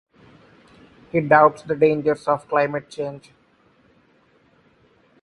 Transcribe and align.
He 1.11 1.21
doubts 1.21 1.61
the 1.61 1.75
dangers 1.75 2.27
of 2.27 2.47
climate 2.49 2.89
change. 2.89 3.29